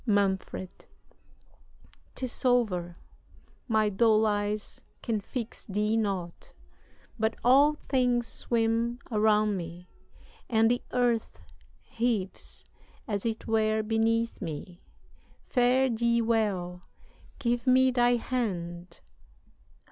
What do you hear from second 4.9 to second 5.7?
can fix